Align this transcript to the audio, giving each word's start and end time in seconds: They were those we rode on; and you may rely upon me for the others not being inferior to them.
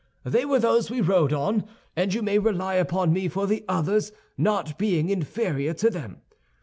They 0.23 0.45
were 0.45 0.57
those 0.57 0.89
we 0.89 0.99
rode 0.99 1.31
on; 1.31 1.63
and 1.95 2.11
you 2.11 2.23
may 2.23 2.39
rely 2.39 2.73
upon 2.73 3.13
me 3.13 3.27
for 3.27 3.45
the 3.45 3.63
others 3.67 4.11
not 4.35 4.75
being 4.79 5.09
inferior 5.09 5.75
to 5.75 5.91
them. 5.91 6.23